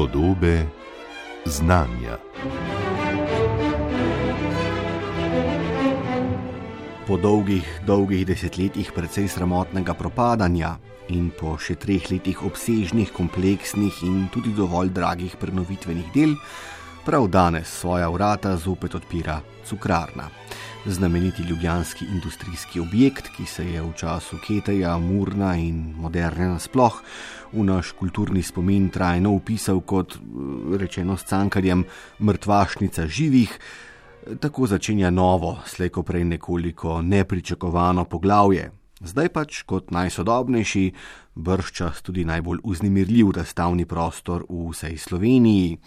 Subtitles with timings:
[0.00, 0.64] Podobe
[1.44, 2.16] znanja.
[7.06, 10.70] Po dolgih, dolgih desetletjih precej sramotnega propadanja
[11.12, 16.32] in po še treh letih obsežnih, kompleksnih in tudi dovolj dragih prenovitvenih del,
[17.04, 20.30] prav danes svoja vrata zopet odpira cukrarna.
[20.86, 27.02] Znameniti ljubljanski industrijski objekt, ki se je v času Keteja, Murna in moderne nasploh
[27.52, 30.18] v naš kulturni spomin trajno upisal kot,
[30.78, 31.84] rečeno s cankarjem,
[32.20, 33.58] mrtvašnica živih,
[34.40, 38.70] tako začenja novo, slejko prej nekoliko nepričakovano poglavje.
[39.00, 40.84] Zdaj pač kot najsodobnejši,
[41.34, 45.78] brščas tudi najbolj uznemirljiv razstavni prostor v vsej Sloveniji.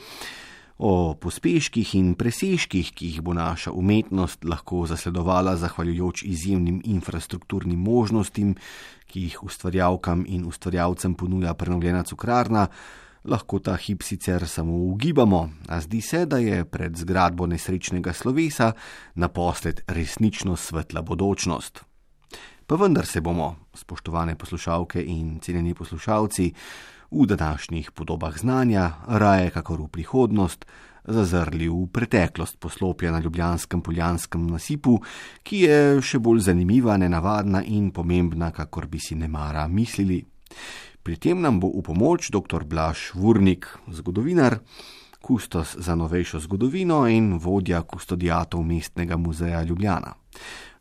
[0.77, 8.55] O pospeških in presežkih, ki jih bo naša umetnost lahko zasledovala zahvaljujoč izjemnim infrastrukturnim možnostim,
[9.05, 12.67] ki jih ustvarjalkam in ustvarjalcem ponuja prenovljena cukrarna,
[13.23, 18.73] lahko ta hip sicer samo ugibamo, a zdi se, da je pred zgradbo nesrečnega slovesa
[19.15, 21.83] naposled resnično svetla bodočnost.
[22.67, 26.53] Pa vendar se bomo, spoštovane poslušalke in cenjeni poslušalci,
[27.13, 30.65] v današnjih podobah znanja, raje kakor v prihodnost,
[31.05, 34.97] zazrli v preteklost poslopja na Ljubljanskem poljanskem nasipu,
[35.43, 40.23] ki je še bolj zanimiva, nenavadna in pomembna, kakor bi si ne mara mislili.
[41.03, 42.63] Pri tem nam bo v pomoč dr.
[42.63, 44.59] Blaž Vurnik, zgodovinar,
[45.21, 50.15] kustos za novejšo zgodovino in vodja kustodijatov Mestnega muzeja Ljubljana.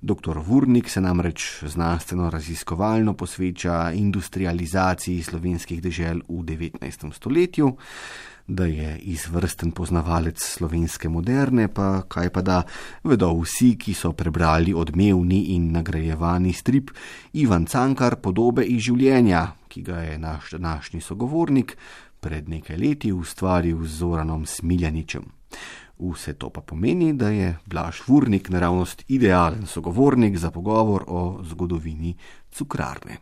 [0.03, 0.39] Dr.
[0.39, 7.12] Vurnik se namreč znanstveno raziskovalno posveča industrializaciji slovenskih dežel v 19.
[7.12, 7.77] stoletju,
[8.47, 12.56] da je izvrsten poznavalec slovenske moderne, pa kaj pa da
[13.05, 16.91] vedo vsi, ki so prebrali odmevni in nagrajevani strip
[17.33, 21.77] Ivan Cankar podobe iz življenja, ki ga je naš današnji sogovornik
[22.20, 25.30] pred nekaj leti ustvaril z Zoranom Smiljaničem.
[25.98, 32.17] Vse to pa pomeni, da je Blaž Vurnik naravnost idealen sogovornik za pogovor o zgodovini
[32.53, 33.19] cukrarne.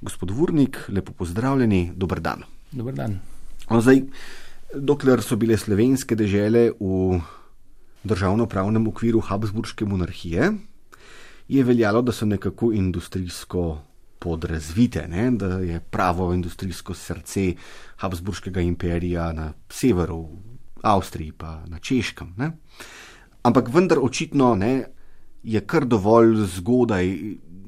[0.00, 2.42] Gospod Vurnik, lepo pozdravljeni, dober dan.
[2.70, 3.18] Dober dan.
[3.70, 4.02] No, zdaj,
[4.74, 7.20] dokler so bile slovenske dežele v
[8.04, 10.52] državno-pravnem okviru Habsburške monarhije,
[11.48, 13.78] je veljalo, da so nekako industrijsko
[14.18, 15.30] podrazvite, ne?
[15.30, 17.54] da je pravo industrijsko srce
[17.96, 20.28] Habsburškega imperija na severu,
[20.84, 22.34] Avstriji, pa na Češkem.
[22.36, 22.50] Ne?
[23.42, 24.84] Ampak vendar očitno ne,
[25.42, 27.10] je kar dovolj zgodaj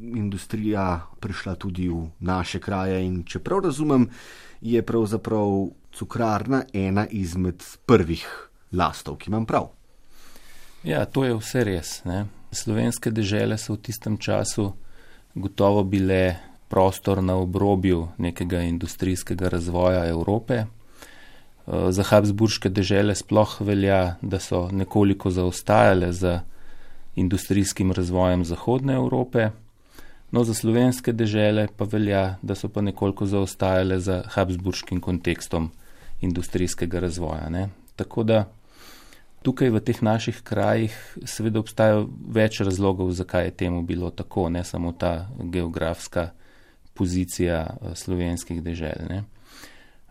[0.00, 4.08] industrija prišla tudi v naše kraje in čeprav razumem,
[4.60, 8.26] je pravzaprav cukrarna ena izmed prvih
[8.72, 9.68] lastov, ki imam prav.
[10.84, 12.04] Ja, to je vse res.
[12.04, 12.26] Ne?
[12.52, 14.72] Slovenske dežele so v tistem času
[15.34, 16.36] gotovo bile
[16.68, 20.64] prostor na obrobju nekega industrijskega razvoja Evrope.
[21.66, 26.40] Za Habsburške dežele sploh velja, da so nekoliko zaostajale za
[27.16, 29.50] industrijskim razvojem Zahodne Evrope.
[30.30, 35.70] No, za slovenske dežele pa velja, da so pa nekoliko zaostajale za Habsburškim kontekstom
[36.20, 37.48] industrijskega razvoja.
[37.48, 37.68] Ne.
[37.96, 38.44] Tako da
[39.42, 40.94] tukaj v teh naših krajih
[41.24, 46.30] seveda obstajajo več razlogov, zakaj je temu bilo tako, ne samo ta geografska
[46.94, 49.06] pozicija eh, slovenskih dežel.
[49.08, 49.22] Ne.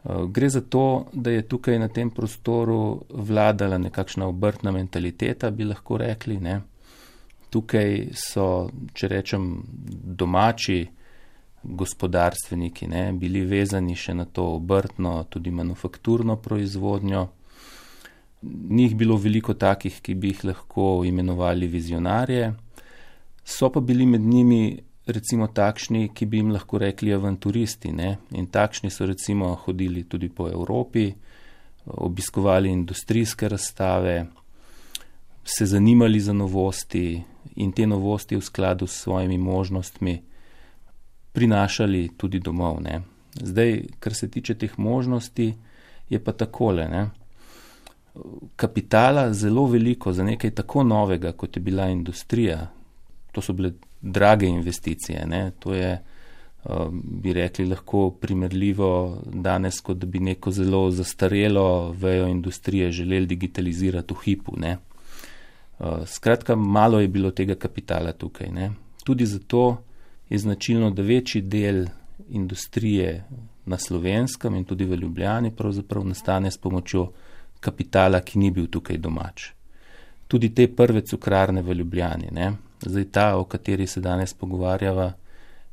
[0.05, 5.65] Eh, gre za to, da je tukaj na tem prostoru vladala nekakšna obrtna mentaliteta, bi
[5.65, 6.37] lahko rekli.
[6.37, 6.59] Ne.
[7.49, 9.47] Tukaj so, če rečem,
[10.21, 10.83] domači
[11.65, 17.27] gospodarstveniki ne, bili vezani še na to obrtno, tudi manufakturno proizvodnjo.
[18.45, 22.51] Ni jih bilo veliko takih, ki bi jih lahko imenovali vizionarje,
[23.43, 27.91] so pa bili med njimi recimo takšni, ki bi jim lahko rekli avanturisti.
[27.91, 28.17] Ne?
[28.31, 31.11] In takšni so recimo hodili tudi po Evropi,
[31.85, 34.25] obiskovali industrijske razstave,
[35.45, 37.23] se zanimali za novosti
[37.55, 40.21] in te novosti v skladu s svojimi možnostmi
[41.33, 42.81] prinašali tudi domov.
[42.81, 43.01] Ne.
[43.41, 45.53] Zdaj, kar se tiče teh možnosti,
[46.09, 46.87] je pa takole.
[46.87, 47.09] Ne.
[48.55, 52.67] Kapitala zelo veliko za nekaj tako novega, kot je bila industrija.
[53.31, 53.73] To so bile
[54.05, 55.25] drage investicije.
[55.27, 55.51] Ne.
[55.59, 62.27] To je, eh, bi rekli, lahko primerljivo danes, kot da bi neko zelo zastarelo vejo
[62.27, 64.53] industrije želeli digitalizirati v hipu.
[64.57, 64.77] Ne.
[65.79, 68.51] Eh, skratka, malo je bilo tega kapitala tukaj.
[68.51, 68.71] Ne.
[69.03, 69.83] Tudi zato,
[70.29, 71.85] je značilno, da večji del
[72.29, 73.23] industrije
[73.65, 77.11] na slovenskem in tudi v Ljubljani pravzaprav nastane s pomočjo
[77.59, 79.49] kapitala, ki ni bil tukaj domač.
[80.27, 82.53] Tudi te prve cukrarne v Ljubljani, ne?
[82.89, 85.13] Zdaj ta, o kateri se danes pogovarjava,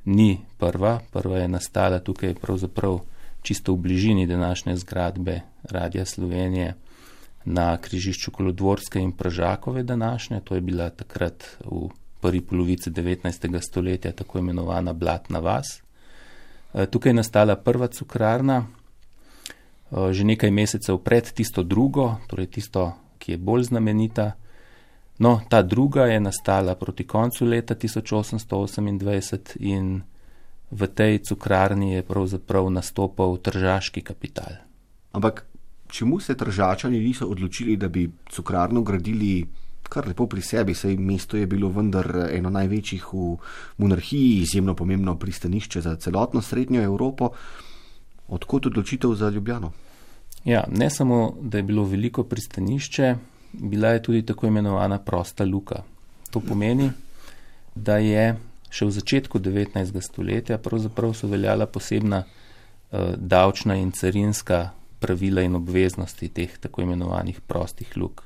[0.05, 1.01] ni prva.
[1.13, 3.01] Prva je nastala tukaj pravzaprav
[3.43, 6.75] čisto v bližini današnje zgradbe Radia Slovenije
[7.45, 10.41] na križišču Kolodvorske in Pražakove današnje.
[10.41, 11.89] To je bila takrat v
[12.21, 13.61] prvi polovici 19.
[13.61, 15.83] stoletja tako imenovana Blatna vas.
[16.75, 22.93] Eh, tukaj je nastala prva cukrarna, eh, že nekaj mesecev pred tisto drugo, torej tisto,
[23.19, 24.33] ki je bolj znamenita.
[25.23, 30.03] No, ta druga je nastala proti koncu leta 1828 in
[30.71, 34.67] v tej cukrarni je pravzaprav nastopal tržaški kapital.
[35.13, 35.45] Ampak
[35.87, 39.47] čemu se tržačani niso odločili, da bi cukrarno gradili
[39.93, 43.37] kar lepo pri sebi, saj mesto je bilo vendar eno največjih v
[43.79, 47.31] monarhiji, izjemno pomembno pristanišče za celotno srednjo Evropo.
[48.29, 49.73] Odkot odločitev za Ljubljano?
[50.45, 53.15] Ja, ne samo, da je bilo veliko pristanišče,
[53.53, 55.83] bila je tudi tako imenovana prosta luka.
[56.31, 56.91] To pomeni,
[57.75, 58.37] da je
[58.73, 60.01] še v začetku 19.
[60.01, 64.71] stoletja pravzaprav so veljala posebna uh, davčna in carinska
[65.01, 68.23] pravila in obveznosti teh tako imenovanih prostih luk.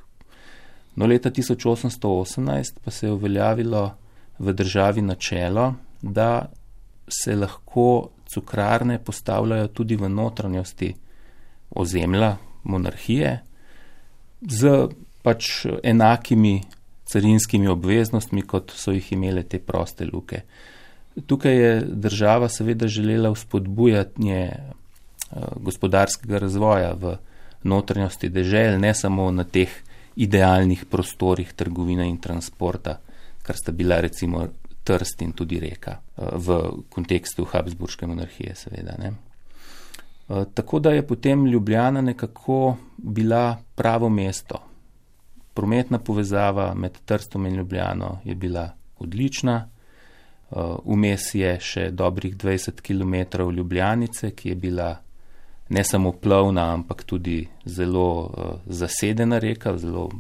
[0.97, 3.91] No, leta 1818 pa se je uveljavilo
[4.39, 6.51] v državi načelo, da
[7.09, 10.95] se lahko cukrarne postavljajo tudi v notranjosti
[11.71, 13.41] ozemlja monarhije
[14.41, 14.89] z
[15.27, 16.61] pač enakimi
[17.11, 20.45] carinskimi obveznostmi, kot so jih imele te proste luke.
[21.27, 21.71] Tukaj je
[22.07, 24.41] država seveda želela vzpodbujanje
[25.33, 27.17] Eh, gospodarskega razvoja v
[27.67, 29.71] notranjosti dežel, ne samo na teh
[30.17, 33.01] idealnih prostorih trgovine in transporta,
[33.43, 34.47] kar sta bila recimo
[34.87, 36.61] Trst in tudi reka eh, v
[36.95, 38.95] kontekstu Habsburške monarhije, seveda.
[39.03, 39.11] Ne.
[39.11, 44.63] Eh, tako da je potem Ljubljana nekako bila pravo mesto.
[45.57, 48.69] Prometna povezava med Trstom in Ljubljano je bila
[48.99, 49.57] odlična.
[50.85, 54.91] Vmes je še dobrih 20 km Ljubljanice, ki je bila
[55.69, 60.11] ne samo plovna, ampak tudi zelo uh, zasedena reka, zelo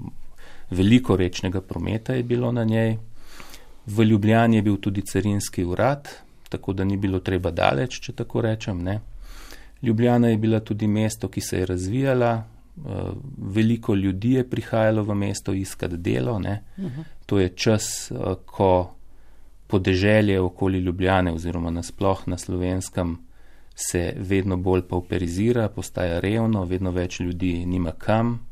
[0.71, 2.97] veliko rečnega prometa je bilo na njej.
[3.87, 6.09] V Ljubljani je bil tudi carinski urad,
[6.49, 8.83] tako da ni bilo treba daleč, če tako rečem.
[8.83, 9.01] Ne.
[9.83, 12.45] Ljubljana je bila tudi mesto, ki se je razvijala,
[13.39, 16.33] veliko ljudi je prihajalo v mesto iskati delo.
[16.33, 16.51] Uh mhm.
[16.79, 17.05] -huh.
[17.27, 18.97] To je čas, uh, ko
[19.67, 23.19] podeželje okoli Ljubljane oziroma nasploh na slovenskem
[23.75, 28.47] se vedno bolj pauperizira, postaja revno, vedno več ljudi nima kam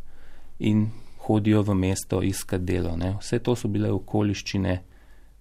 [0.59, 2.97] in hodijo v mesto iskati delo.
[2.97, 3.15] Ne.
[3.21, 4.83] Vse to so bile okoliščine,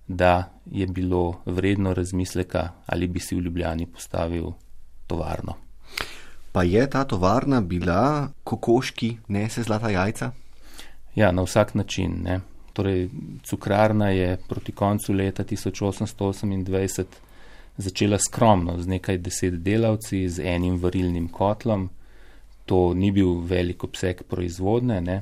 [0.07, 4.51] da je bilo vredno razmisleka, ali bi si v Ljubljani postavil
[5.07, 5.55] tovarno.
[6.53, 10.31] Pa je ta tovarna bila kokoški, ne se zlata jajca?
[11.15, 12.19] Ja, na vsak način.
[12.23, 12.39] Ne.
[12.73, 13.09] Torej,
[13.43, 17.05] cukrarna je proti koncu leta 1828
[17.77, 21.89] začela skromno, z nekaj deset delavci, z enim varilnim kotlom.
[22.65, 25.01] To ni bil velik obseg proizvodne.
[25.01, 25.21] Ne.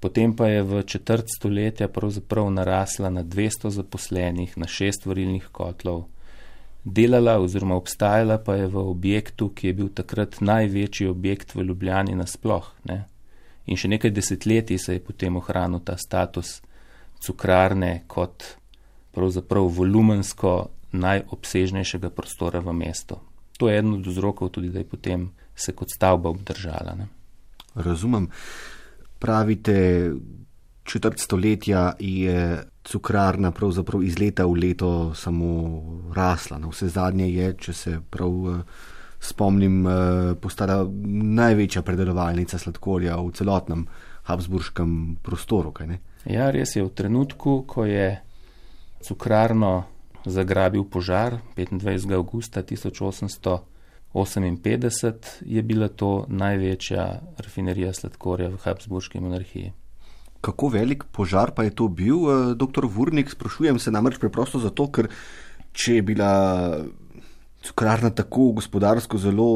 [0.00, 6.06] Potem pa je v četrt stoletja pravzaprav narasla na 200 zaposlenih, na šest varilnih kotlov.
[6.86, 12.14] Delala oziroma obstajala pa je v objektu, ki je bil takrat največji objekt v Ljubljani
[12.14, 12.68] nasploh.
[12.86, 13.00] Ne.
[13.66, 16.60] In še nekaj desetletij se je potem ohranil ta status
[17.18, 18.44] cukrarne kot
[19.16, 20.52] pravzaprav volumensko
[20.94, 23.18] najobsežnejšega prostora v mestu.
[23.58, 26.94] To je eden od vzrokov tudi, da je potem se kot stavba obdržala.
[26.94, 27.08] Ne?
[27.74, 28.28] Razumem.
[29.18, 29.74] Pravite,
[30.84, 35.82] četrt stoletja je cukrarna pravzaprav iz leta v leto samo
[36.14, 36.58] rasla.
[36.58, 38.62] Na vse zadnje je, če se prav eh,
[39.20, 39.90] spomnim, eh,
[40.40, 40.86] postala
[41.40, 43.86] največja predelovalnica sladkorja v celotnem
[44.26, 45.72] habsburškem prostoru.
[46.26, 46.84] Ja, res je.
[46.84, 48.20] V trenutku, ko je
[49.02, 49.84] cukrarno
[50.26, 52.14] zagrabil požar 25.
[52.14, 59.72] augusta 1858, je bila to največja rafinerija sladkorja v Habsburški monarhiji.
[60.46, 62.86] Kako velik požar pa je to bil, eh, dr.
[62.86, 63.30] Vurnik?
[63.30, 65.10] Sprašujem se namreč preprosto zato, ker
[65.74, 66.30] če je bila
[67.66, 69.48] cukrarna tako gospodarsko zelo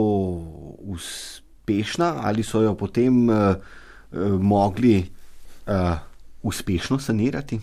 [0.90, 4.98] uspešna, ali so jo potem uh, uh, mogli
[5.66, 5.98] uh,
[6.42, 7.60] uspešno sanirati?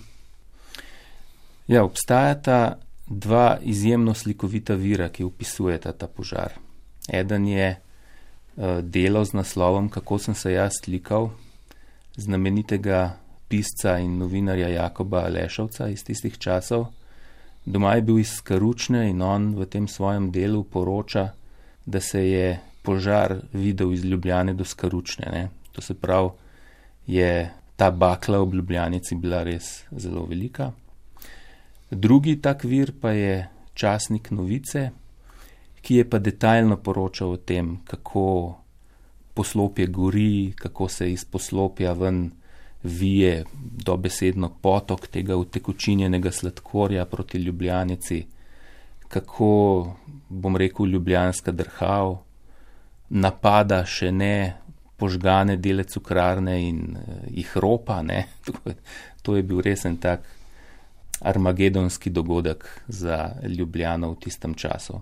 [1.68, 6.56] Ja, obstajata dva izjemno slikovita vira, ki opisujeta ta požar.
[7.12, 11.30] Eden je uh, delo z naslovom Kako sem se jaz slikal,
[12.18, 16.86] znamenitega pisca in novinarja Jakoba Alešovca iz tistih časov.
[17.66, 21.30] Doma je bil iz Skaručne in on v tem svojem delu poroča,
[21.86, 25.32] da se je požar videl iz Ljubljane do Skaručne.
[25.32, 25.50] Ne?
[25.72, 26.30] To se pravi,
[27.08, 30.72] je ta bakla v Ljubljanici bila res zelo velika.
[31.92, 34.90] Drugi tak vir pa je časnik Novice
[35.88, 38.24] ki je pa detaljno poročal o tem, kako
[39.38, 42.32] poslopje gori, kako se iz poslopja ven
[42.84, 43.44] vije
[43.86, 48.26] dobesedno potok tega utekočinjenega sladkorja proti Ljubljanici,
[49.08, 49.52] kako,
[50.30, 52.18] bom rekel, Ljubljanska drhav
[53.10, 54.58] napada še ne
[54.98, 58.02] požgane dele cukrarne in uh, jih ropa.
[59.24, 60.26] to je bil resen tak
[61.22, 65.02] armagedonski dogodek za Ljubljano v tistem času.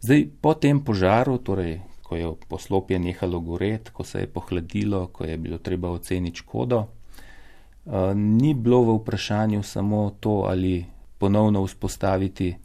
[0.00, 5.24] Zdaj, po tem požaru, torej, ko je poslopje nehalo goreti, ko se je pohladilo, ko
[5.24, 10.86] je bilo treba oceniti škodo, uh, ni bilo v vprašanju samo to, ali
[11.18, 12.56] ponovno vzpostaviti,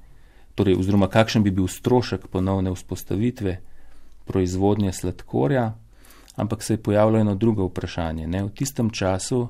[0.56, 3.60] torej, oziroma kakšen bi bil strošek ponovne vzpostavitve
[4.25, 5.68] proizvodnje sladkorja,
[6.36, 8.28] ampak se je pojavilo eno drugo vprašanje.
[8.28, 8.44] Ne?
[8.44, 9.48] V tistem času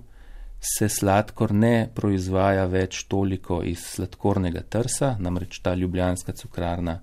[0.60, 7.00] se sladkor ne proizvaja več toliko iz sladkornega trsa, namreč ta ljubljanska cukrarna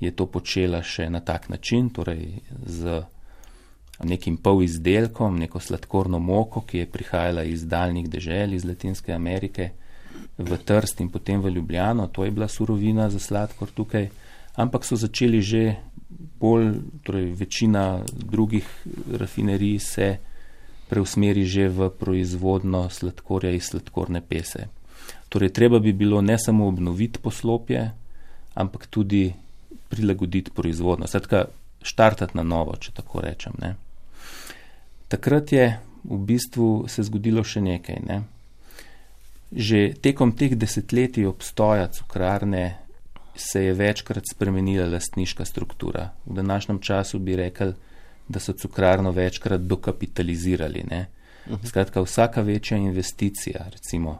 [0.00, 3.02] je to počela še na tak način, torej z
[4.04, 9.72] nekim pol izdelkom, neko sladkorno moko, ki je prihajala iz daljnih dežel, iz Latinske Amerike
[10.38, 14.08] v Trst in potem v Ljubljano, to je bila surovina za sladkor tukaj,
[14.54, 15.76] ampak so začeli že
[16.38, 18.66] bolj, torej večina drugih
[19.10, 20.18] rafinerij se
[20.88, 24.68] preusmeri že v proizvodno sladkorja iz sladkorne pese.
[25.28, 27.90] Torej, treba bi bilo ne samo obnoviti poslopje,
[28.54, 29.34] ampak tudi
[29.88, 31.06] prilagoditi proizvodno.
[31.06, 31.44] Skratka,
[31.82, 33.54] štartati na novo, če tako rečem.
[33.62, 33.74] Ne.
[35.08, 35.68] Takrat je
[36.04, 38.02] v bistvu se zgodilo še nekaj.
[38.06, 38.22] Ne.
[39.52, 42.64] Že tekom teh desetletij obstoja cukrarne
[43.38, 46.10] se je večkrat spremenila lastniška struktura.
[46.26, 47.72] V današnjem času bi rekel,
[48.28, 50.84] da so cukrarno večkrat dokapitalizirali.
[50.90, 51.06] Ne?
[51.46, 51.66] Mhm.
[51.66, 54.18] Skratka, vsaka večja investicija, recimo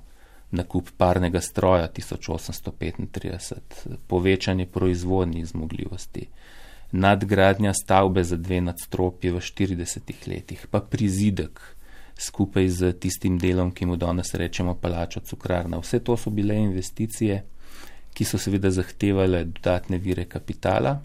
[0.51, 3.53] nakup parnega stroja 1835,
[4.07, 6.29] povečanje proizvodnih zmogljivosti,
[6.93, 11.61] nadgradnja stavbe za dve nadstropje v 40 letih, pa prizidek
[12.19, 15.79] skupaj z tistim delom, ki mu danes rečemo palačo cukrarna.
[15.79, 17.45] Vse to so bile investicije,
[18.15, 20.99] ki so seveda zahtevale dodatne vire kapitala.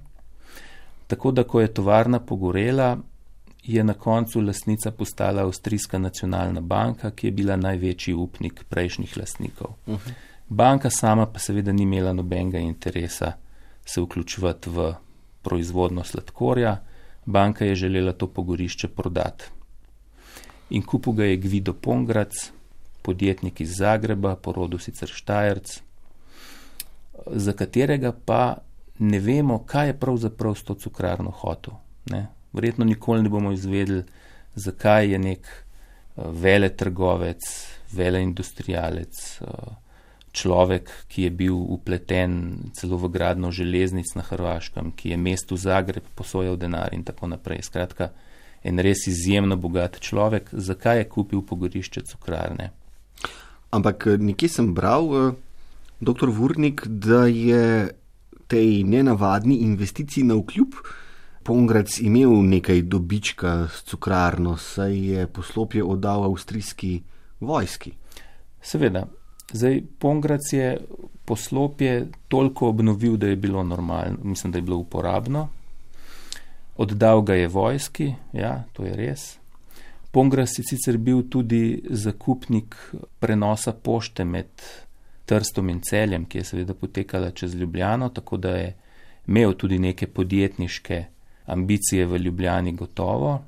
[1.08, 2.98] Tako da, ko je tovarna pogorela,
[3.64, 9.76] je na koncu lasnica postala Avstrijska nacionalna banka, ki je bila največji upnik prejšnjih lasnikov.
[9.86, 10.12] Uh -huh.
[10.50, 13.34] Banka sama pa seveda ni imela nobenega interesa
[13.86, 14.94] se vključevati v
[15.42, 16.78] proizvodno sladkorja,
[17.26, 19.46] banka je želela to pogorišče prodati.
[20.70, 22.52] In kupu ga je Gvido Pongrac,
[23.02, 25.82] podjetnik iz Zagreba, porodu sicer Štajerc,
[27.28, 28.58] za katerega pa
[29.00, 31.74] ne vemo, kaj je pravzaprav s to cukrarno hotel.
[32.06, 32.28] Ne?
[32.54, 34.04] Verjetno nikoli ne bomo izvedeli,
[34.56, 35.64] zakaj je nek uh,
[36.16, 37.40] vele trgovec,
[37.92, 39.76] vele industrijalec, uh, eh,
[40.32, 46.04] človek, ki je bil upleten celo v gradno železnic na Hrvaškem, ki je mestu Zagreb
[46.16, 47.62] posojal denar in tako naprej.
[47.70, 48.10] Skratka,
[48.64, 52.72] en res izjemno bogat človek, zakaj je kupil pogorišče cukrarne.
[53.72, 55.36] Ampak eh, nekje sem bral,
[56.02, 56.30] dr.
[56.30, 57.94] Vurnik, da je
[58.48, 60.76] tej nenavadni investiciji na vkljub
[61.44, 67.02] Pongrac imel nekaj dobička s cukrarno, saj je poslopje oddal avstrijski
[67.40, 67.92] vojski.
[68.62, 69.06] Seveda.
[69.52, 70.78] Zdaj, Pongrac je
[71.26, 75.48] poslopje toliko obnovil, da je bilo normalno, mislim, da je bilo uporabno.
[76.78, 79.38] Oddal ga je vojski, ja, to je res.
[80.12, 82.76] Pongrac je sicer bil tudi zakupnik
[83.20, 84.48] prenosa pošte med
[85.26, 88.76] Trstom in Celjem, ki je seveda potekala čez Ljubljano, tako da je
[89.28, 91.06] imel tudi neke podjetniške
[91.46, 93.42] ambicije v Ljubljani gotovo.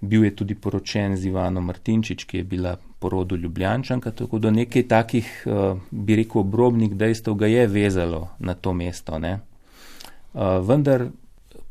[0.00, 4.88] Bil je tudi poročen z Ivano Martinčič, ki je bila porodu Ljubljančanka, tako da nekaj
[4.88, 9.18] takih, eh, bi rekel, obrobnih dejstev ga je vezalo na to mesto.
[9.18, 9.32] Ne?
[9.32, 11.08] Eh, vendar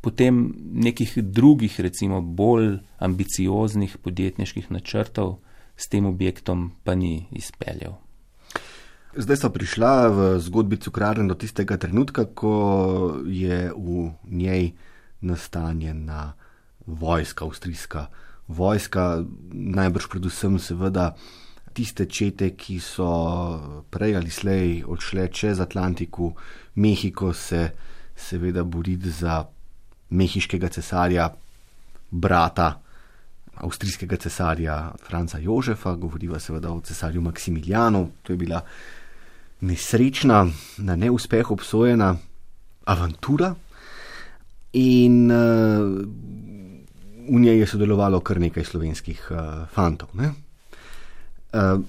[0.02, 5.38] potem nekih drugih, recimo bolj ambicioznih podjetniških načrtov
[5.78, 7.98] s tem objektom pa ni izpeljal.
[9.16, 12.54] Zdaj so prišla v zgodbi cukrarne do tistega trenutka, ko
[13.26, 14.74] je v njej
[15.26, 16.34] nastanjena
[16.86, 18.08] vojska, avstrijska
[18.48, 21.16] vojska, najbrž predvsem seveda
[21.74, 23.10] tiste čete, ki so
[23.92, 26.32] prej ali slej odšle čez Atlantiku,
[26.76, 27.70] Mehiko se
[28.16, 29.44] seveda boriti za
[30.10, 31.30] mehiškega cesarja,
[32.12, 32.80] brata
[33.56, 38.62] avstrijskega cesarja Franca Jožefa, govoriva seveda o cesarju Maksimilijanu, to je bila
[39.62, 42.16] nesrečna, na neuspeh obsojena
[42.86, 43.56] avantura.
[44.76, 46.04] In uh,
[47.26, 49.38] v njej je sodelovalo kar nekaj slovenskih uh,
[49.72, 50.12] fantov.
[50.16, 51.80] Uh,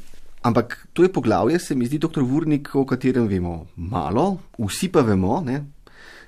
[0.43, 5.03] ampak to je poglavje, se mi zdi, doktor Vurnik, o katerem vemo malo, vsi pa
[5.03, 5.65] vemo, ne,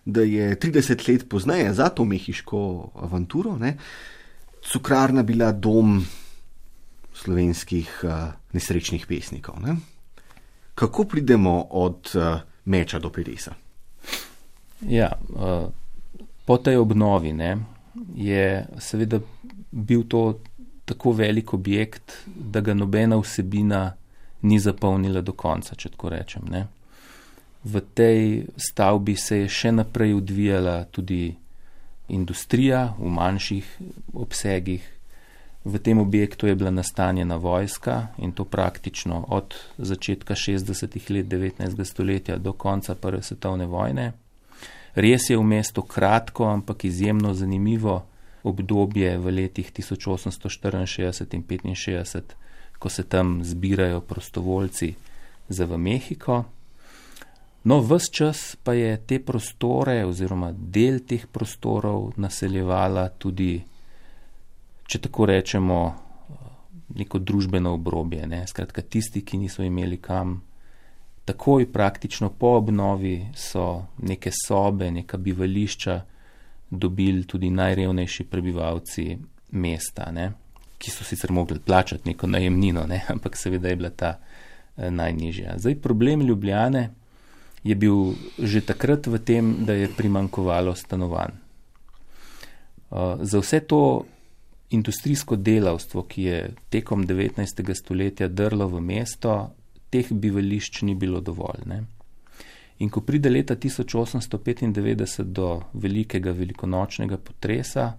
[0.05, 3.77] da je 30 let pozneje za to mehiško avanturo ne,
[4.73, 6.03] cukrarna bila dom
[7.15, 9.63] slovenskih uh, nesrečnih pesnikov.
[9.63, 9.77] Ne.
[10.75, 13.55] Kako pridemo od uh, meča do peresa?
[14.81, 15.71] Ja, uh,
[16.49, 17.59] po tej obnovi ne,
[18.17, 19.21] je seveda
[19.71, 20.41] bil to
[20.89, 23.93] tako velik objekt, da ga nobena vsebina
[24.43, 26.47] ni zapolnila do konca, če tako rečem.
[26.49, 26.63] Ne.
[27.65, 31.35] V tej stavbi se je še naprej odvijala tudi
[32.09, 33.75] industrija v manjših
[34.15, 34.87] obsegih.
[35.69, 41.85] V tem objektu je bila nastanjena vojska in to praktično od začetka 60-ih let 19.
[41.85, 44.13] stoletja do konca Prve svetovne vojne.
[44.99, 48.01] Res je v mestu kratko, ampak izjemno zanimivo
[48.43, 52.35] obdobje v letih 1864 in 65,
[52.79, 54.95] ko se tam zbirajo prostovoljci
[55.49, 56.45] za v Mehiko.
[57.65, 63.63] No, vse čas pa je te prostore oziroma del teh prostorov naseljevala tudi,
[64.83, 65.79] če tako rečemo,
[66.99, 68.27] neko družbeno obrobje.
[68.27, 68.47] Ne?
[68.47, 70.41] Skratka, tisti, ki niso imeli kam,
[71.29, 76.01] takoj praktično po obnovi so neke sobe, neka bivališča
[76.71, 79.19] dobili tudi najrevnejši prebivalci
[79.51, 80.33] mesta, ne?
[80.79, 83.03] ki so sicer mogli plačati neko najemnino, ne?
[83.13, 85.59] ampak seveda je bila ta eh, najnižja.
[85.59, 86.91] Zdaj, problem Ljubljane
[87.65, 91.35] je bil že takrat v tem, da je primankovalo stanovanj.
[92.91, 94.05] Uh, za vse to
[94.71, 96.39] industrijsko delavstvo, ki je
[96.71, 97.75] tekom 19.
[97.75, 99.51] stoletja drlo v mesto,
[99.91, 101.65] teh bivališč ni bilo dovolj.
[101.67, 101.85] Ne?
[102.79, 107.93] In ko pride leta 1895 do velikega velikonočnega potresa,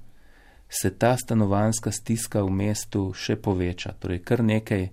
[0.70, 3.96] se ta stanovanska stiska v mestu še poveča.
[4.00, 4.86] Torej, kar nekaj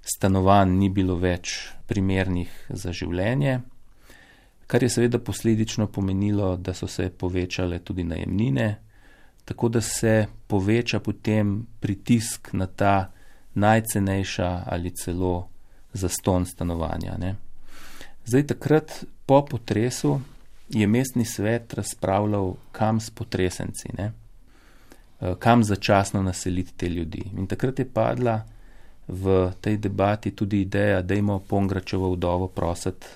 [0.00, 3.58] stanovanj ni bilo več primernih za življenje,
[4.68, 8.68] kar je seveda posledično pomenilo, da so se povečale tudi najemnine,
[9.44, 13.10] tako da se poveča potem pritisk na ta
[13.54, 15.48] najcenejša ali celo
[15.92, 17.16] zaston stanovanja.
[17.18, 17.36] Ne.
[18.24, 20.20] Zdaj, takrat po potresu
[20.68, 24.12] je mestni svet razpravljal, kam s potresenci, ne?
[25.20, 27.22] Eh, kam začasno naseliti te ljudi.
[27.36, 28.42] In takrat je padla
[29.08, 33.06] v tej debati tudi ideja, da imamo Pongračevo vdovo prositi,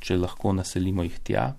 [0.00, 1.54] če lahko naselimo jih tja.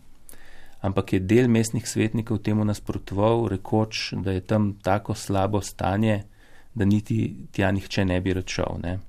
[0.81, 6.23] Ampak je del mestnih svetnikov temu nasprotoval, rekoč, da je tam tako slabo stanje,
[6.73, 8.79] da niti tja nihče ne bi račal.
[8.83, 8.99] Ne?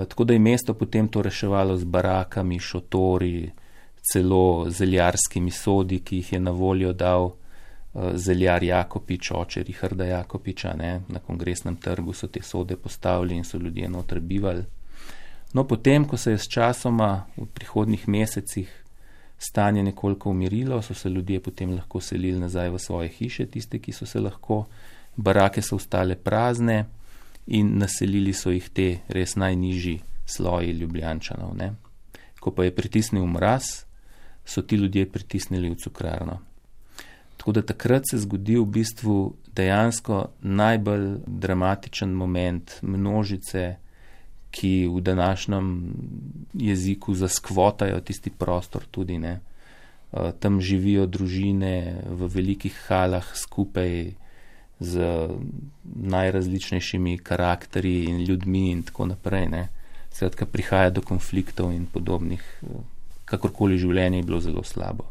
[0.00, 3.50] Eh, tako da je mesto potem to reševalo z barakami, šotori,
[4.12, 7.34] celo zeljarskimi sodi, ki jih je na voljo dal uh,
[8.14, 10.74] zeljar Jakopič, oče Richarda Jakopiča.
[10.78, 11.00] Ne?
[11.08, 14.64] Na kongresnem trgu so te sode postavili in so ljudje noter bivali.
[15.52, 18.84] No, potem, ko se je s časoma v prihodnih mesecih
[19.38, 23.92] stanje nekoliko umirilo, so se ljudje potem lahko selili nazaj v svoje hiše, tiste, ki
[23.92, 24.64] so se lahko,
[25.16, 26.84] barake so ostale prazne
[27.46, 31.56] in naselili so jih te res najnižji sloji ljubljančanov.
[31.56, 31.72] Ne?
[32.40, 33.84] Ko pa je pritisnil mraz,
[34.44, 36.40] so ti ljudje pritisnili v cukrarno.
[37.36, 43.76] Tako da takrat se zgodi v bistvu dejansko najbolj dramatičen moment množice,
[44.50, 45.94] ki v današnjem
[46.54, 49.40] jeziku zaskvotajo tisti prostor tudi ne.
[50.12, 54.12] Eh, tam živijo družine v velikih halah skupaj
[54.80, 55.28] z
[55.84, 59.48] najrazličnejšimi karakteri in ljudmi in tako naprej.
[59.48, 59.68] Ne.
[60.12, 62.42] Skratka, prihaja do konfliktov in podobnih
[63.24, 65.06] kakorkoli življenje je bilo zelo slabo.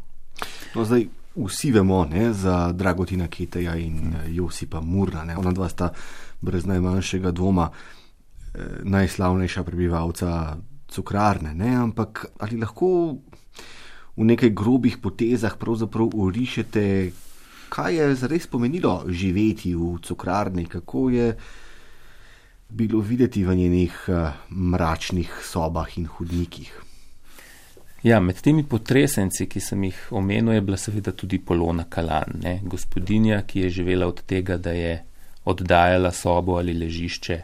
[0.74, 1.06] No, zdaj,
[1.36, 4.34] vsi vemo ne, za Dragotina Kiteja in hmm.
[4.34, 5.24] Josipa Murna.
[5.24, 5.38] Ne.
[5.38, 5.92] Ona dva sta
[6.40, 10.56] brez najmanjšega dvoma eh, najslavnejša prebivalca
[10.90, 11.54] cukrarne.
[11.54, 11.74] Ne.
[11.76, 13.16] Ampak ali lahko
[14.16, 16.84] v nekaj grobih potezah pravzaprav urišete,
[17.70, 21.34] kaj je zares pomenilo živeti v cukrarni, kako je
[22.68, 26.72] bilo videti v njenih uh, mračnih sobah in hudnikih.
[28.02, 32.60] Ja, med temi potresenci, ki sem jih omenil, je bila seveda tudi Polona Kalan, ne?
[32.64, 34.94] gospodinja, ki je živela od tega, da je
[35.44, 37.36] oddajala sobo ali ležišče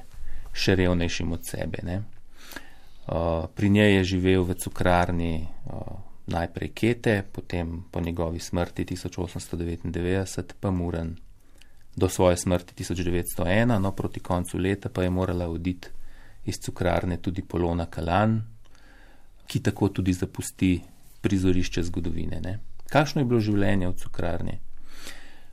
[0.56, 1.82] še revnejšim od sebe.
[3.06, 10.52] Uh, pri njej je živel v cukrarni uh, najprej Kete, potem po njegovi smrti 1899
[10.60, 11.16] pa Muren
[11.96, 15.88] do svoje smrti 1901, no proti koncu leta pa je morala oditi
[16.44, 18.42] iz cukrarne tudi Polona Kalan,
[19.46, 20.80] ki tako tudi zapusti
[21.20, 22.40] prizorišče zgodovine.
[22.40, 22.58] Ne?
[22.90, 24.58] Kakšno je bilo življenje v cukrarni?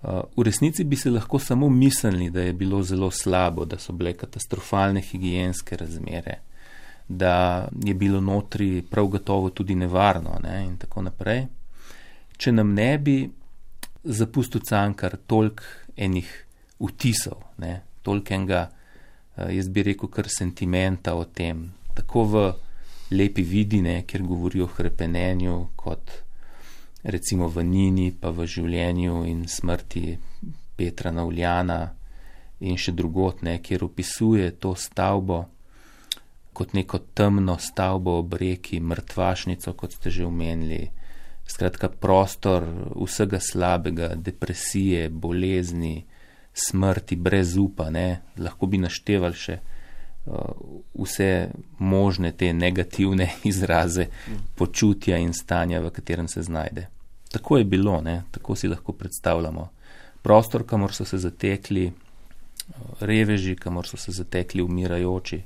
[0.03, 3.93] Uh, v resnici bi se lahko samo mislili, da je bilo zelo slabo, da so
[3.93, 6.41] bile katastrofalne higijenske razmere,
[7.07, 10.63] da je bilo notri prav gotovo tudi nevarno ne?
[10.65, 11.47] in tako naprej.
[12.37, 13.29] če nam ne bi
[14.03, 15.63] zapustil cankar toliko
[15.95, 16.29] enih
[16.79, 18.71] vtisov, ne, toliko enega,
[19.37, 22.43] eh, jaz bi rekel, kar sentimenta o tem, tako v
[23.13, 26.11] lepi vidine, kjer govorijo o hrepenenju, kot
[27.03, 30.17] recimo v Nini, pa v življenju in smrti
[30.75, 31.81] Petra Navljana
[32.63, 35.43] in še drugot, ne, kjer opisuje to stavbo
[36.53, 40.89] kot neko temno stavbo ob reki, mrtvašnico, kot ste že omenili.
[41.47, 42.63] Skratka, prostor
[42.95, 46.05] vsega slabega, depresije, bolezni,
[46.53, 48.21] smrti, brez upa, ne?
[48.37, 50.53] lahko bi naštevali še uh,
[51.03, 51.29] vse
[51.79, 54.07] možne te negativne izraze
[54.55, 56.87] počutja in stanja, v katerem se znajde.
[57.33, 58.21] Tako je bilo, ne?
[58.31, 59.69] tako si lahko predstavljamo.
[60.21, 61.95] Prostor, kamor so se zatekli uh,
[63.01, 65.41] reveži, kamor so se zatekli umirajoči.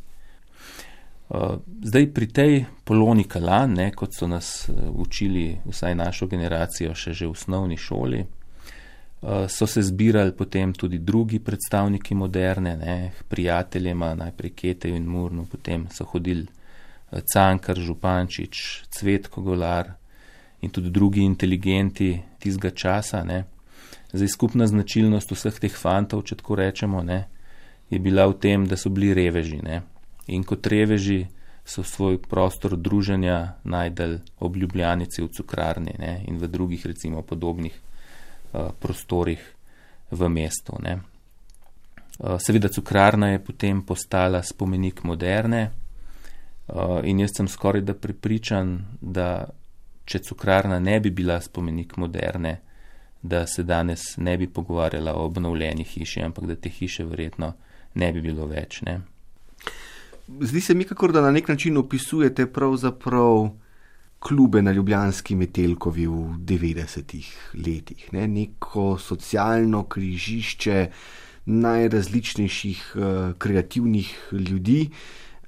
[1.27, 2.53] Uh, zdaj pri tej
[2.87, 7.75] poloni kalan, ne, kot so nas uh, učili vsaj našo generacijo še že v osnovni
[7.75, 15.03] šoli, uh, so se zbirali potem tudi drugi predstavniki moderne, ne, prijateljema, najprej Ketev in
[15.03, 16.47] Murno, potem so hodili
[17.33, 19.91] Cankar, Župančič, Cvetko Golar
[20.63, 23.23] in tudi drugi inteligenti tistega časa.
[23.23, 23.43] Ne.
[24.15, 27.27] Zdaj skupna značilnost vseh teh fantov, če tako rečemo, ne,
[27.91, 29.59] je bila v tem, da so bili reveži.
[29.59, 29.96] Ne
[30.27, 31.25] in kot reveži
[31.67, 37.73] so svoj prostor druženja najdel ob Ljubljanici v cukrarni ne, in v drugih recimo podobnih
[37.75, 39.41] uh, prostorih
[40.11, 40.77] v mestu.
[40.79, 40.99] Ne.
[42.19, 45.71] Uh, seveda cukrarna je potem postala spomenik moderne
[46.67, 49.49] uh, in jaz sem skoraj da pripričan, da
[50.05, 52.61] če cukrarna ne bi bila spomenik moderne,
[53.21, 57.53] da se danes ne bi pogovarjala o obnovljeni hiši, ampak da te hiše verjetno
[57.95, 58.81] ne bi bilo več.
[58.87, 59.01] Ne.
[60.27, 63.49] Zdi se mi, kako da na nek način opisujete pravzaprav
[64.19, 68.13] klube na Ljubljanski Metelkovi v 90-ih letih.
[68.13, 68.27] Ne?
[68.27, 70.89] Neko socialno križišče
[71.45, 73.03] najrazličnejših uh,
[73.37, 74.89] kreativnih ljudi,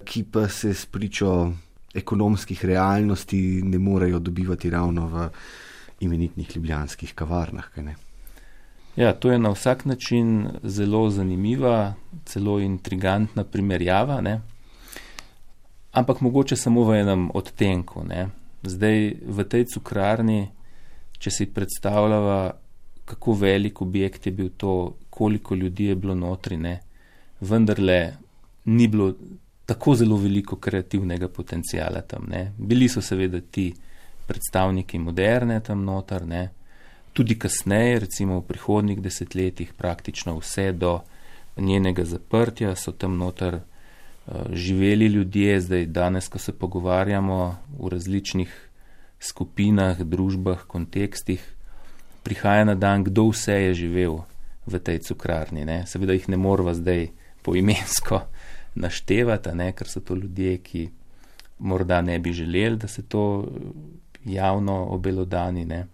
[0.03, 1.51] ki pa se s pričo
[1.93, 5.29] ekonomskih realnosti ne morejo dobivati ravno v
[5.99, 7.67] imenitnih ljubljanskih kavarnah.
[8.95, 11.93] Ja, to je na vsak način zelo zanimiva,
[12.25, 14.21] celo intrigantna primerjava.
[14.21, 14.41] Ne?
[15.91, 18.03] Ampak mogoče samo v enem odtenku.
[18.07, 18.29] Ne.
[18.63, 20.49] Zdaj v tej cukrarni,
[21.19, 22.53] če si predstavljava,
[23.05, 26.79] kako velik objekt je bil to, koliko ljudi je bilo notri, ne,
[27.41, 28.13] vendarle
[28.65, 29.13] ni bilo
[29.65, 32.27] tako zelo veliko kreativnega potencijala tam.
[32.29, 32.51] Ne.
[32.57, 33.73] Bili so seveda ti
[34.27, 36.49] predstavniki moderne tam noter, ne.
[37.13, 40.99] tudi kasneje, recimo v prihodnih desetletjih, praktično vse do
[41.57, 43.59] njenega zaprtja so tam noter
[44.53, 48.69] živeli ljudje, zdaj danes, ko se pogovarjamo v različnih
[49.19, 51.43] skupinah, družbah, kontekstih,
[52.23, 54.21] prihaja na dan, kdo vse je živel
[54.67, 55.65] v tej cukrarni.
[55.65, 55.83] Ne?
[55.87, 57.09] Seveda jih ne moramo zdaj
[57.41, 58.21] poimensko
[58.83, 59.71] naštevati, ne?
[59.73, 60.89] ker so to ljudje, ki
[61.59, 63.47] morda ne bi želeli, da se to
[64.25, 65.65] javno obelodani.
[65.65, 65.87] Ne?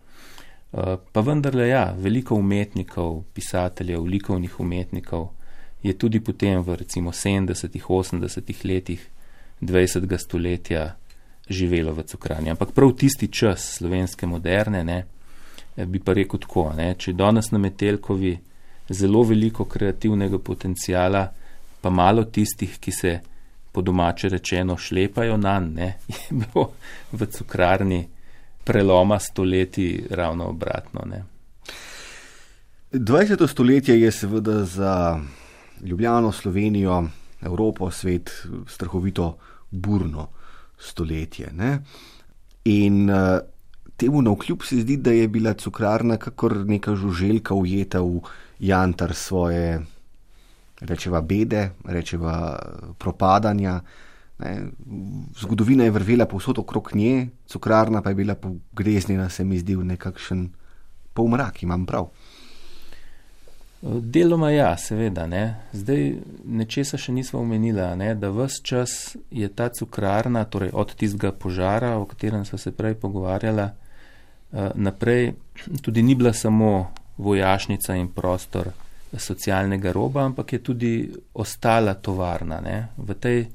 [1.11, 5.29] Pa vendarle, ja, veliko umetnikov, pisateljev, likovnih umetnikov,
[5.85, 9.01] je tudi potem v recimo 70-ih, 80-ih letih
[9.61, 10.17] 20.
[10.17, 10.95] stoletja
[11.49, 12.49] živelo v cukrani.
[12.49, 15.05] Ampak prav tisti čas slovenske moderne, ne,
[15.85, 18.33] bi pa rekel tako, ne, če danes na Metelkovi
[18.89, 21.27] zelo veliko kreativnega potencijala,
[21.81, 23.13] pa malo tistih, ki se
[23.71, 26.71] po domače rečeno šlepajo na ne, je bilo
[27.11, 28.01] v cukrarni
[28.65, 31.05] preloma stoletji ravno obratno.
[31.05, 31.23] Ne.
[32.91, 33.47] 20.
[33.47, 35.19] stoletje je seveda za
[35.81, 37.03] Ljubljano, Slovenijo,
[37.41, 38.31] Evropo, svet,
[38.67, 39.37] strahovito
[39.71, 40.27] burno
[40.77, 41.51] stoletje.
[41.53, 41.79] Ne?
[42.65, 43.39] In uh,
[43.97, 48.21] temu na vkljub se zdi, da je bila cukrarna kakor neka žuželka ujeta v
[48.59, 49.81] jantar svoje,
[50.81, 52.59] rečeva, bede, rečeva,
[52.97, 53.79] propadanja.
[54.39, 54.67] Ne?
[55.39, 59.85] Zgodovina je vrvela povsod okrog nje, cukrarna pa je bila pogreznjena, se mi zdi, v
[59.85, 60.49] nekakšen
[61.13, 62.09] polmrak, imam prav.
[63.85, 65.27] Deloma ja, seveda.
[65.29, 65.43] Ne.
[65.73, 66.07] Zdaj
[66.45, 67.83] nečesa še nismo omenili,
[68.17, 72.95] da vse čas je ta cukrarna, torej od tistega požara, o katerem smo se prej
[72.97, 75.35] pogovarjali, eh, naprej
[75.81, 78.71] tudi ni bila samo vojašnica in prostor
[79.13, 82.59] socialnega roba, ampak je tudi ostala tovarna.
[82.61, 82.87] Ne.
[82.97, 83.45] V tej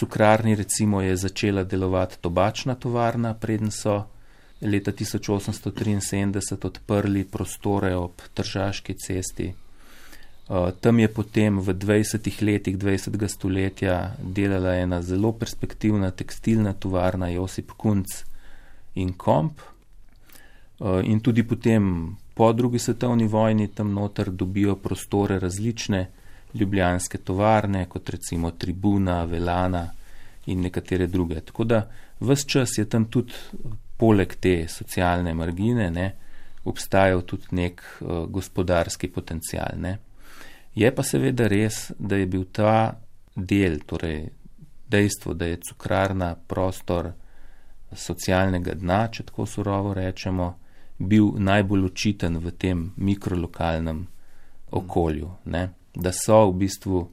[0.00, 4.06] cukrarni recimo je začela delovati tobačna tovarna, preden so
[4.60, 9.54] leta 1873 odprli prostore ob Tržaški cesti.
[10.48, 13.28] Uh, tam je potem v 20 letih 20.
[13.28, 18.06] stoletja delala ena zelo perspektivna tekstilna tovarna Josip Kunc
[18.94, 19.60] in Komp.
[21.02, 26.06] in tudi potem po drugi svetovni vojni tam noter dobijo prostore različne
[26.54, 29.90] ljubljanske tovarne, kot recimo Tribuna, Velana
[30.46, 31.40] in nekatere druge.
[31.40, 31.90] Tako da
[32.20, 33.32] vse čas je tam tudi
[33.96, 36.06] poleg te socialne margine, ne,
[36.64, 39.78] obstajal tudi nek uh, gospodarski potencial.
[39.80, 39.98] Ne.
[40.74, 42.96] Je pa seveda res, da je bil ta
[43.34, 44.26] del, torej
[44.90, 47.12] dejstvo, da je cukrarna prostor
[47.92, 50.54] socialnega dna, če tako surovo rečemo,
[50.98, 54.06] bil najbolj očiten v tem mikrolokalnem
[54.72, 55.30] okolju.
[55.52, 55.68] Ne.
[55.94, 57.06] Da so v bistvu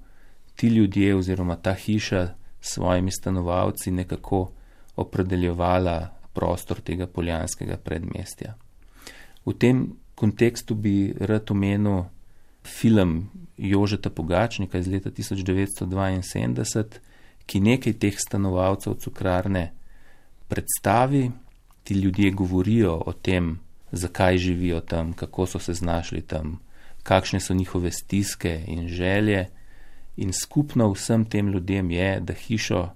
[0.56, 2.24] ti ljudje oziroma ta hiša
[2.62, 4.52] s svojimi stanovalci nekako
[4.96, 8.56] opredeljevala prostor tega poljanskega predmestja.
[9.46, 12.04] V tem kontekstu bi rad omenil
[12.64, 16.84] film Jožeta Pogačnika iz leta 1972,
[17.46, 19.72] ki nekaj teh stanovalcev cukrarne
[20.48, 21.32] predstavi,
[21.84, 23.60] ti ljudje govorijo o tem,
[23.92, 26.60] zakaj živijo tam, kako so se znašli tam,
[27.04, 29.50] kakšne so njihove stiske in želje.
[30.18, 32.90] In skupno vsem tem ljudem je, da hišo,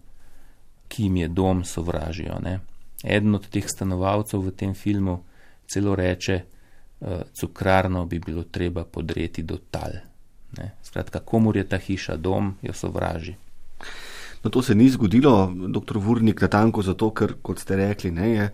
[0.88, 2.40] ki jim je dom, sovražijo.
[2.40, 2.60] Ne?
[3.04, 5.20] Eden od teh stanovalcev v tem filmu
[5.68, 6.42] celo reče,
[7.00, 9.92] uh, cukrarno bi bilo treba podreti do tal.
[10.58, 10.72] Ne?
[10.84, 13.36] Skratka, komur je ta hiša dom, jo sovraži.
[14.44, 18.30] No, to se ni zgodilo, doktor Vurnik, na tanko zato, ker, kot ste rekli, ne,
[18.30, 18.50] je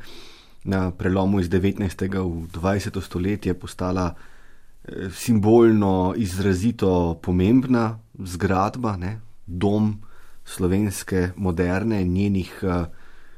[0.63, 2.07] na prelomu iz 19.
[2.07, 3.01] v 20.
[3.03, 9.99] stoletje postala eh, simbolno izrazito pomembna zgradba, ne, dom
[10.45, 12.85] slovenske moderne in njenih uh,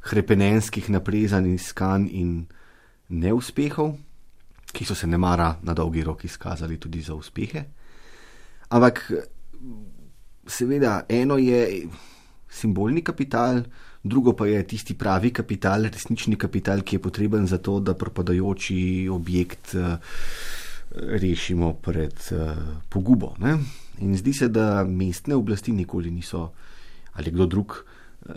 [0.06, 2.34] hrepenenskih naprezanj, iskanj in
[3.10, 3.96] neuspehov,
[4.76, 7.64] ki so se ne mara na dolgi rok izkazali tudi za uspehe.
[8.70, 9.02] Ampak,
[10.48, 11.88] seveda, eno je
[12.50, 13.64] simbolni kapital,
[14.04, 19.08] drugo pa je tisti pravi kapital, resnični kapital, ki je potreben za to, da propadajoči
[19.12, 19.98] objekt uh,
[20.96, 22.54] rešimo pred uh,
[22.90, 23.34] pogubo.
[23.40, 23.58] Ne?
[24.06, 26.50] In zdi se, da mestne oblasti nikoli niso,
[27.16, 27.78] ali kdo drug,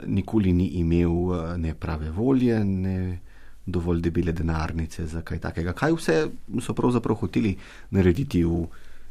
[0.07, 3.19] nikoli ni imel eh, ne prave volje, ne
[3.67, 5.73] dovolj debele denarnice za kaj takega.
[5.73, 6.19] Kaj vse
[6.65, 7.57] so pravzaprav hoteli
[7.91, 8.67] narediti v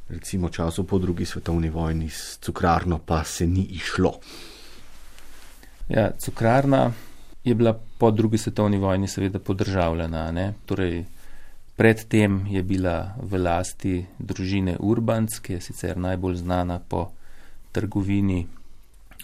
[0.10, 4.14] recimo, času po drugi svetovni vojni s cukrarno, pa se ni išlo.
[5.90, 6.92] Ja, cukrarna
[7.44, 10.54] je bila po drugi svetovni vojni seveda podržavljena.
[10.66, 11.06] Torej,
[11.76, 17.12] predtem je bila v lasti družine Urbans, ki je sicer najbolj znana po
[17.72, 18.48] trgovini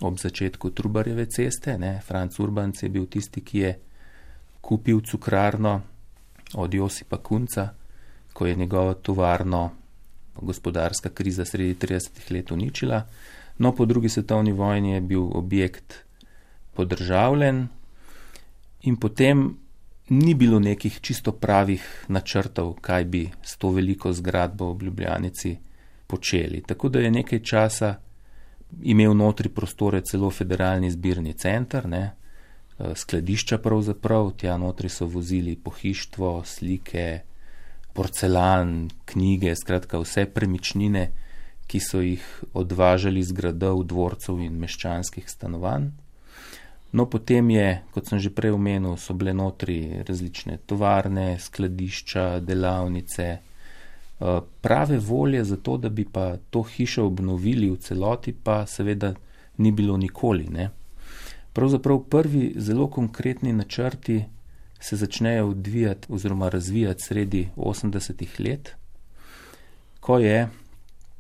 [0.02, 1.78] ob začetku Trubarjeve ceste.
[1.78, 2.02] Ne.
[2.06, 3.80] Franc Urbanc je bil tisti, ki je
[4.62, 5.82] kupil cukrarno
[6.54, 7.74] od Josipa Kunca,
[8.34, 9.72] ko je njegovo tovarno
[10.42, 13.06] gospodarska kriza sredi 30 let uničila.
[13.58, 15.94] No, po drugi svetovni vojni je bil objekt
[16.74, 17.68] podržavljen
[18.82, 19.58] in potem
[20.10, 25.58] ni bilo nekih čisto pravih načrtov, kaj bi s to veliko zgradbo v Ljubljanici
[26.08, 26.62] počeli.
[26.62, 27.96] Tako da je nekaj časa
[28.82, 32.04] imel notri prostore celo federalni zbirni center, ne,
[32.80, 37.22] eh, skladišča pravzaprav, tja notri so vozili pohištvo, slike,
[37.94, 41.12] porcelan, knjige, skratka vse premičnine,
[41.68, 45.92] ki so jih odvažali z gradov, dvorcev in meščanskih stanovanj.
[46.94, 53.40] No, potem je, kot sem že prej omenil, so bile notri različne tovarne, skladišča, delavnice,
[54.62, 59.14] prave volje za to, da bi pa to hišo obnovili v celoti, pa seveda
[59.58, 60.48] ni bilo nikoli.
[60.50, 60.70] Ne.
[61.54, 64.24] Pravzaprav prvi zelo konkretni načrti
[64.80, 68.76] se začnejo odvijati oziroma razvijati sredi 80-ih let,
[70.00, 70.50] ko je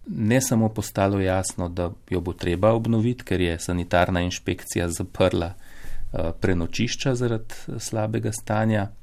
[0.07, 6.19] ne samo postalo jasno, da jo bo treba obnoviti, ker je sanitarna inšpekcija zaprla uh,
[6.41, 9.02] prenočišča zaradi slabega stanja, Eh,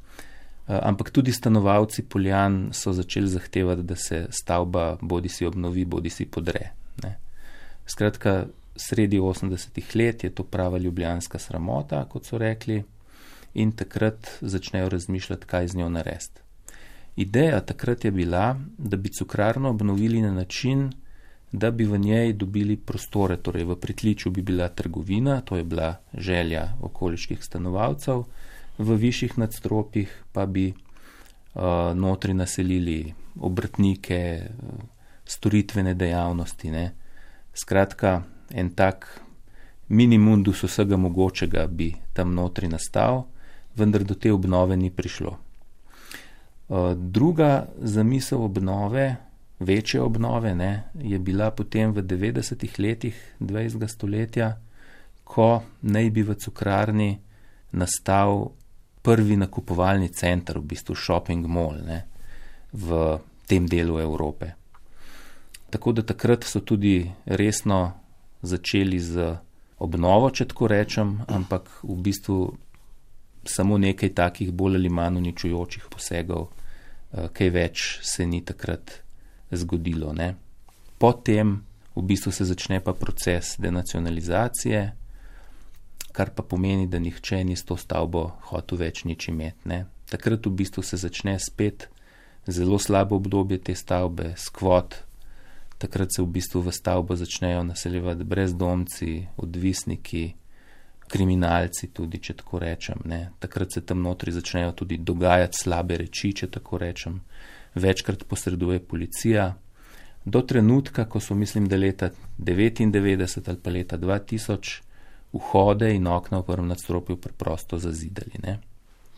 [0.70, 6.26] ampak tudi stanovalci Poljan so začeli zahtevati, da se stavba bodi si obnovi, bodi si
[6.26, 6.70] podre.
[7.02, 7.18] Ne.
[7.86, 8.44] Skratka,
[8.76, 12.82] sredi 80-ih let je to prava ljubljanska sramota, kot so rekli,
[13.54, 16.40] in takrat začnejo razmišljati, kaj z njo narediti.
[17.16, 20.92] Ideja takrat je bila, da bi cukrarno obnovili na način,
[21.52, 25.96] da bi v njej dobili prostore, torej v pritličju bi bila trgovina, to je bila
[26.14, 28.22] želja okoliških stanovalcev,
[28.80, 34.48] v višjih nadstropjih pa bi uh, notri naselili obrtnike,
[35.24, 36.70] storitvene dejavnosti.
[36.70, 36.86] Ne.
[37.54, 39.06] Skratka, en tak
[39.88, 43.26] minimundus vsega mogočega bi tam notri nastal,
[43.76, 45.36] vendar do te obnove ni prišlo.
[46.68, 49.16] Uh, druga zamisel obnove,
[49.60, 53.88] večje obnove, ne, je bila potem v 90-ih letih 20.
[53.88, 54.56] stoletja,
[55.24, 57.10] ko naj bi v cukrarni
[57.72, 58.50] nastal
[59.02, 62.04] prvi nakupovalni center, v bistvu shopping mall ne,
[62.72, 64.54] v tem delu Evrope.
[65.70, 67.92] Tako da takrat so tudi resno
[68.42, 69.30] začeli z
[69.78, 72.38] obnovo, če tako rečem, ampak v bistvu
[73.46, 79.00] samo nekaj takih bolj ali manj uničujočih posegov, eh, kaj več se ni takrat
[79.50, 80.12] zgodilo.
[80.12, 80.34] Ne.
[80.98, 81.56] Potem
[81.96, 84.99] v bistvu se začne pa proces denacionalizacije,
[86.12, 89.68] kar pa pomeni, da nihče ni s to stavbo hotel več nič imeti.
[89.70, 89.84] Ne.
[90.10, 91.88] Takrat v bistvu se začne spet
[92.46, 94.96] zelo slabo obdobje te stavbe, skvot.
[95.78, 100.24] Takrat se v bistvu v stavbo začnejo naseljevati brezdomci, odvisniki,
[101.10, 103.00] kriminalci, tudi če tako rečem.
[103.04, 103.22] Ne.
[103.40, 107.20] Takrat se tam notri začnejo tudi dogajati slabe reči, če tako rečem.
[107.74, 109.50] Večkrat posreduje policija.
[110.24, 114.89] Do trenutka, ko so, mislim, da leta 99 ali pa leta 2000
[115.32, 118.40] vhode in okna v prvem nadstropju preprosto zazidali.
[118.42, 118.58] Ne.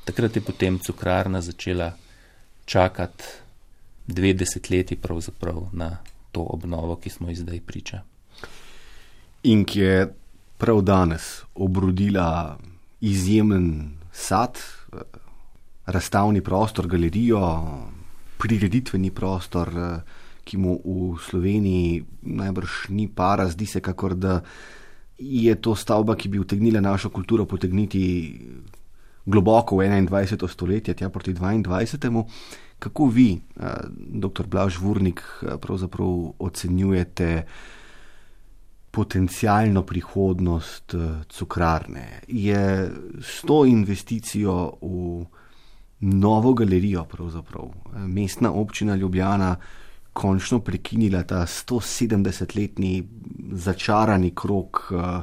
[0.04, 1.92] Takrat je potem cukrarna začela
[2.64, 3.24] čakati
[4.06, 5.98] dve desetletji pravzaprav na
[6.32, 8.02] to obnovo, ki smo ji zdaj priča.
[9.42, 10.14] In ki je
[10.58, 12.58] prav danes obrodila
[13.00, 14.58] izjemen sad,
[15.86, 17.42] razstavni prostor, galerijo,
[18.38, 19.70] prireditveni prostor,
[20.44, 24.40] ki mu v Sloveniji najbrž ni para, zdi se, kakor da
[25.22, 28.02] je to stavba, ki bi utegnila našo kulturo potegniti
[29.26, 30.48] globoko v 21.
[30.48, 32.24] stoletje, tja proti 22.
[32.78, 33.38] Kako vi,
[33.96, 34.46] dr.
[34.46, 35.22] Blaž Vurnik,
[35.60, 37.44] pravzaprav ocenjujete?
[38.92, 42.20] potencijalno prihodnost eh, cukrarne.
[42.28, 45.24] Je s to investicijo v
[46.00, 49.56] novo galerijo, pravzaprav eh, mestna občina Ljubljana,
[50.12, 53.02] končno prekinila ta 170-letni
[53.52, 55.22] začarani krok eh,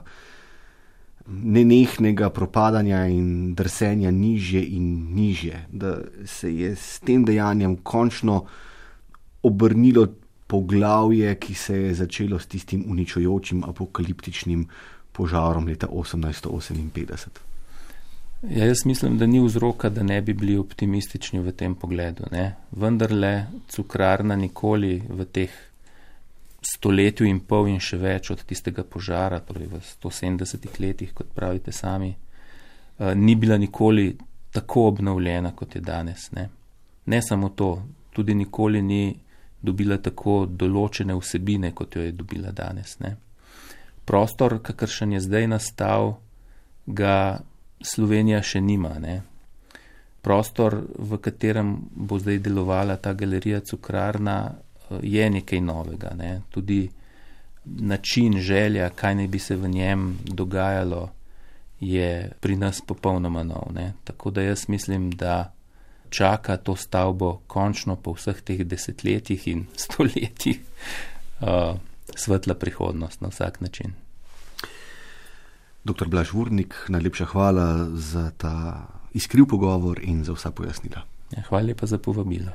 [1.29, 8.45] nenehnega propadanja in drsenja nižje in nižje, da se je s tem dejanjem končno
[9.43, 10.07] obrnilo
[10.47, 14.65] poglavje, ki se je začelo s tistim uničujočim apokaliptičnim
[15.11, 17.48] požarom leta 1858.
[18.41, 22.23] Ja, jaz mislim, da ni vzroka, da ne bi bili optimistični v tem pogledu.
[22.31, 22.55] Ne?
[22.71, 25.57] Vendar le cukrarna nikoli v teh
[26.61, 31.71] stoletju in pol in še več od tistega požara, torej v 170 letih, kot pravite
[31.71, 34.15] sami, eh, ni bila nikoli
[34.51, 36.31] tako obnovljena, kot je danes.
[36.31, 36.49] Ne,
[37.05, 39.19] ne samo to, tudi nikoli ni
[39.61, 42.99] dobila tako določene vsebine, kot jo je dobila danes.
[42.99, 43.17] Ne.
[44.05, 46.17] Prostor, kakršen je zdaj nastal,
[46.87, 47.41] ga
[47.81, 48.95] Slovenija še nima.
[48.99, 49.21] Ne.
[50.21, 54.39] Prostor, v katerem bo zdaj delovala ta galerija Cukrarna,
[55.01, 56.11] je nekaj novega.
[56.17, 56.41] Ne.
[56.49, 56.89] Tudi
[57.65, 61.09] način, želja, kaj naj bi se v njem dogajalo,
[61.79, 63.71] je pri nas popolnoma nov.
[63.73, 63.93] Ne.
[64.03, 65.53] Tako da jaz mislim, da
[66.09, 70.59] čaka to stavbo končno po vseh teh desetletjih in stoletjih
[71.41, 71.77] uh,
[72.15, 73.93] svetla prihodnost na vsak način.
[75.83, 81.01] Doktor Blaž Vurnik, najlepša hvala za ta iskriv pogovor in za vsa pojasnila.
[81.31, 82.51] Ja, hvala lepa za povabilo.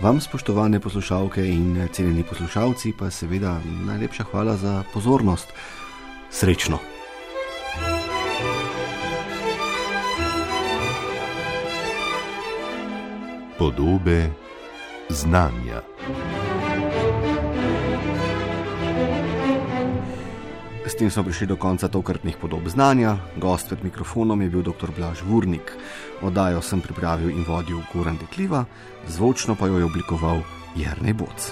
[0.00, 5.48] Vam, spoštovane poslušalke in cenjeni poslušalci, pa seveda najlepša hvala za pozornost.
[6.30, 6.78] Srečno!
[13.58, 14.30] Podobe
[15.08, 15.82] znanja.
[20.94, 23.16] S tem smo prišli do konca tokratnih podob znanja.
[23.42, 24.94] Gost pred mikrofonom je bil dr.
[24.96, 25.74] Blaž Vurnik.
[26.22, 28.62] Oddajo sem pripravil in vodil Goran Dekliva,
[29.10, 30.46] zvočno pa jo je oblikoval
[30.78, 31.50] Jrnej Boc.